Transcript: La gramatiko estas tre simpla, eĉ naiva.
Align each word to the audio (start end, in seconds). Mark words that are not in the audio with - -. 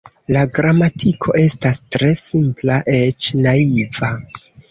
La 0.35 0.43
gramatiko 0.53 1.35
estas 1.41 1.77
tre 1.97 2.09
simpla, 2.21 2.79
eĉ 2.97 3.29
naiva. 3.47 4.13